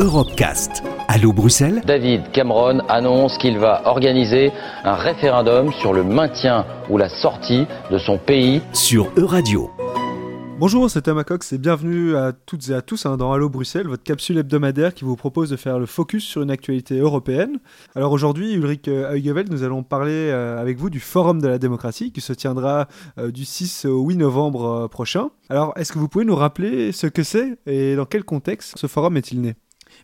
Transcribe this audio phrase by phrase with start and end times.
[0.00, 0.82] Europecast.
[1.08, 4.50] Allô Bruxelles David Cameron annonce qu'il va organiser
[4.82, 9.70] un référendum sur le maintien ou la sortie de son pays sur Euradio.
[10.58, 13.88] Bonjour, c'est Thomas Cox et bienvenue à toutes et à tous hein, dans Allo Bruxelles,
[13.88, 17.58] votre capsule hebdomadaire qui vous propose de faire le focus sur une actualité européenne.
[17.94, 22.10] Alors aujourd'hui, Ulrich Heugeveld, nous allons parler euh, avec vous du Forum de la démocratie
[22.10, 22.88] qui se tiendra
[23.18, 25.28] euh, du 6 au 8 novembre euh, prochain.
[25.50, 28.86] Alors, est-ce que vous pouvez nous rappeler ce que c'est et dans quel contexte ce
[28.86, 29.56] forum est-il né?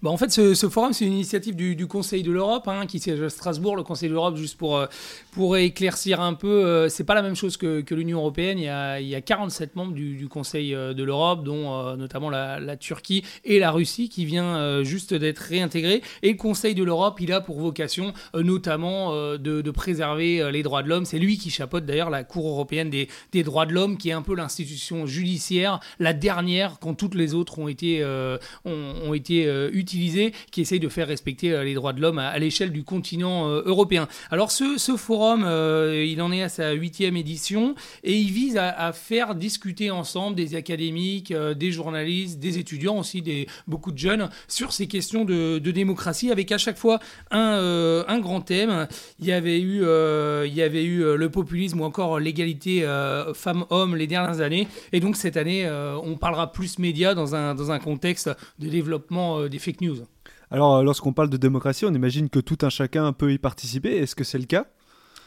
[0.02, 3.22] Bah, en fait, ce, forum, c'est une initiative du, Conseil de l'Europe, hein, qui siège
[3.22, 3.76] à Strasbourg.
[3.76, 4.86] Le Conseil de l'Europe, juste pour, euh,
[5.32, 8.58] pour éclaircir un peu, euh, c'est pas la même chose que, l'Union européenne.
[8.58, 12.28] Il y, a, il y, a, 47 membres du, Conseil euh, de l'Europe, dont notamment
[12.30, 16.02] la, Turquie et la Russie, qui vient juste d'être réintégrée.
[16.22, 20.88] Et le Conseil de l'Europe, il a pour vocation notamment de, préserver les droits de
[20.88, 21.04] l'homme.
[21.04, 24.12] C'est lui qui chapeaute d'ailleurs la Cour européenne des, des droits de l'homme, qui est
[24.12, 28.04] un peu l'institution judiciaire, la dernière quand toutes les autres ont été,
[28.64, 29.46] ont, ont été
[29.84, 33.62] qui essaye de faire respecter euh, les droits de l'homme à, l'échelle du continent euh,
[33.64, 34.08] européen.
[34.30, 38.92] Alors ce, forum, euh, il en est à sa huitième édition et il vise à,
[38.92, 44.72] faire discuter ensemble des académiques, des journalistes, des étudiants aussi, des, beaucoup de jeunes, sur
[44.72, 48.86] ces questions de, démocratie, avec à chaque fois un, un grand thème.
[49.20, 52.82] Il y avait eu, il y avait eu le populisme ou encore l'égalité
[53.34, 54.68] femmes-hommes les dernières années.
[54.92, 55.68] Et donc cette année,
[56.02, 59.58] on parlera plus médias dans un, dans un contexte de développement des
[60.50, 63.96] Alors, lorsqu'on parle de démocratie, on imagine que tout un chacun peut y participer.
[63.96, 64.66] Est-ce que c'est le cas?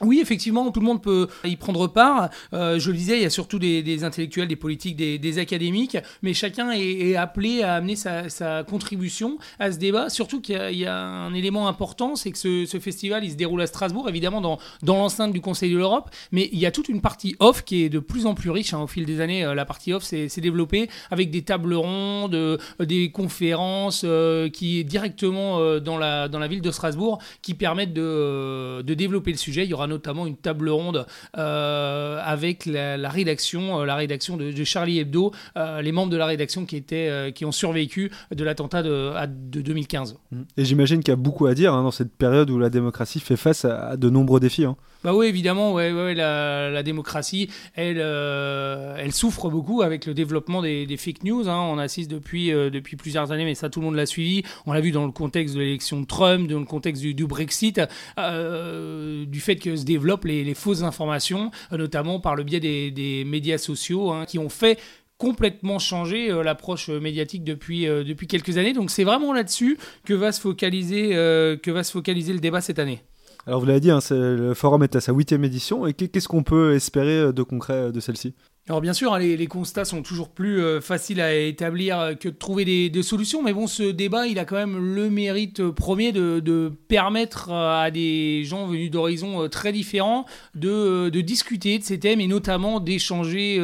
[0.02, 2.30] Oui, effectivement, tout le monde peut y prendre part.
[2.54, 6.34] Euh, je le disais, il y a surtout des, intellectuels, des politiques, des, académiques, mais
[6.34, 10.10] chacun est, appelé à amener sa, contribution à ce débat.
[10.10, 13.68] Surtout qu'il y, a un élément important, c'est que ce, festival, il se déroule à
[13.68, 17.36] Strasbourg, évidemment dans, l'enceinte du Conseil de l'Europe, mais il y a toute une partie
[17.40, 18.74] off qui est de plus en plus riche.
[18.74, 22.36] Hein, au fil des années, euh, la partie off s'est développée avec des tables rondes,
[22.36, 24.06] euh, des conférences
[24.54, 29.32] qui est directement dans, la, dans la ville de Strasbourg, qui permettent de, de développer
[29.32, 29.64] le sujet.
[29.64, 31.06] Il y aura notamment une table ronde
[31.38, 36.26] euh, avec la, rédaction, euh, la rédaction de, Charlie Hebdo, euh, les membres de la
[36.26, 40.18] rédaction qui, étaient, qui ont survécu de l'attentat de, de, 2015.
[40.58, 43.20] Et j'imagine qu'il y a beaucoup à dire hein, dans cette période où la démocratie
[43.20, 44.66] fait face à, de nombreux défis.
[44.66, 44.78] Hein.
[45.04, 50.62] Bah oui, évidemment, ouais, ouais, la, la démocratie, elle, elle souffre beaucoup avec le développement
[50.62, 51.48] des, fake news.
[51.48, 51.60] Hein.
[51.72, 54.44] On assiste depuis, depuis plusieurs années, mais ça, tout le monde l'a suivi.
[54.66, 57.26] On l'a vu dans le contexte de l'élection de Trump, dans le contexte du, du
[57.26, 57.80] Brexit,
[58.18, 63.58] du fait que se développent les, fausses informations, euh, notamment par le biais des, médias
[63.58, 64.80] sociaux, hein, qui ont fait
[65.18, 68.74] complètement changer euh, l'approche médiatique depuis, euh, quelques années.
[68.74, 73.02] Donc c'est vraiment là-dessus que va se focaliser le débat cette année.
[73.50, 76.44] Alors vous l'avez dit, hein, le forum est à sa huitième édition, et qu'est-ce qu'on
[76.44, 78.36] peut espérer de concret de celle-ci?
[78.68, 82.30] Alors bien sûr, hein, les, constats sont toujours plus euh, faciles à établir euh, que
[82.30, 85.72] de trouver des, solutions, mais bon, ce débat, il a quand même le mérite euh,
[85.72, 92.22] premier de, permettre à des gens venus d'horizons très différents de, discuter de ces thèmes
[92.22, 93.58] et notamment d'échanger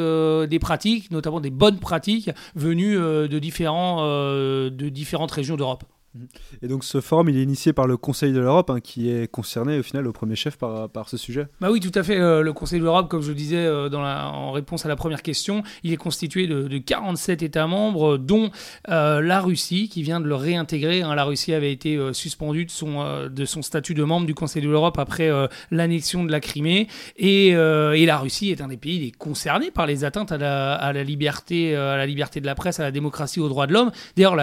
[0.49, 5.83] des pratiques, notamment des bonnes pratiques venues de différentes régions d'Europe.
[6.15, 6.27] Mhm.
[6.61, 9.29] Et donc ce forum, il est initié par le Conseil de l'Europe, hein, qui est
[9.29, 11.47] concerné au final au premier chef par, par ce sujet.
[11.59, 12.17] Bah oui, tout à fait.
[12.17, 14.95] Euh, le Conseil de l'Europe, comme je le disais euh, dans en réponse à la
[14.95, 18.51] première question, il est constitué de, 47 États membres, dont
[18.89, 21.01] euh, la Russie, qui vient de le réintégrer.
[21.01, 21.15] Hein.
[21.15, 24.69] La Russie avait été suspendue de son, de son statut de membre du Conseil de
[24.69, 25.31] l'Europe après
[25.71, 26.87] l'annexion de la Crimée.
[27.17, 30.93] Et, et, la Russie est un des pays concernés par les atteintes à la, à
[30.93, 33.91] la, liberté, à la liberté de la presse, à la démocratie, aux droits de l'homme.
[34.15, 34.35] D'ailleurs,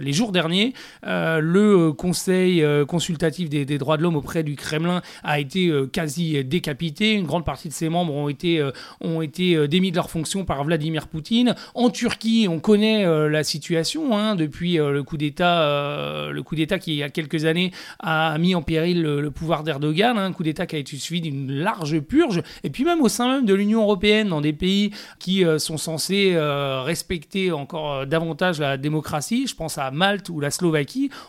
[0.00, 0.69] les jours derniers,
[1.06, 5.86] euh, le Conseil euh, consultatif des, droits de l'homme auprès du Kremlin a été euh,
[5.86, 7.12] quasi décapité.
[7.12, 8.62] Une grande partie de ses membres ont été,
[9.00, 11.54] ont été démis de leurs fonctions par Vladimir Poutine.
[11.74, 16.92] En Turquie, on connaît la situation hein, depuis le coup d'État, le coup d'État qui
[16.92, 17.70] il y a quelques années
[18.00, 21.20] a mis en péril le, pouvoir d'Erdogan, hein, un coup d'État qui a été suivi
[21.20, 22.42] d'une large purge.
[22.64, 26.36] Et puis même au sein même de l'Union européenne, dans des pays qui sont censés
[26.36, 30.50] respecter encore davantage la démocratie, je pense à Malte ou la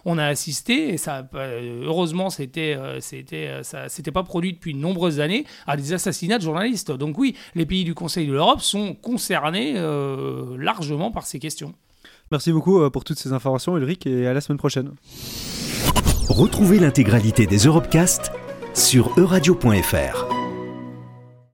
[0.05, 4.53] on a assisté, et ça, euh, heureusement, c'était, euh, c'était, euh, ça s'était pas produit
[4.53, 6.91] depuis de nombreuses années, à des assassinats de journalistes.
[6.91, 9.73] Donc oui, les pays du Conseil de l'Europe sont concernés
[10.57, 11.73] largement par ces questions.
[12.31, 14.91] Merci beaucoup pour toutes ces informations, Ulrich, et à la semaine prochaine.
[16.29, 18.31] Retrouvez l'intégralité des Europecast
[18.73, 20.30] sur euradio.fr.